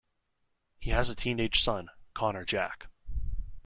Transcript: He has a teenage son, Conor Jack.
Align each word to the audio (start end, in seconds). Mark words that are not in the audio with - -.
He 0.79 0.89
has 0.89 1.11
a 1.11 1.15
teenage 1.15 1.61
son, 1.61 1.89
Conor 2.15 2.43
Jack. 2.43 2.87